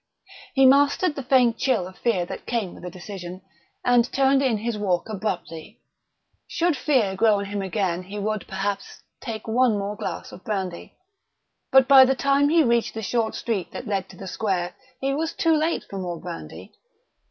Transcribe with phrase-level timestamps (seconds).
[0.55, 3.43] He mastered the faint chill of fear that came with the decision,
[3.85, 5.79] and turned in his walk abruptly.
[6.47, 10.97] Should fear grow on him again he would, perhaps, take one more glass of brandy....
[11.71, 15.13] But by the time he reached the short street that led to the square he
[15.13, 16.73] was too late for more brandy.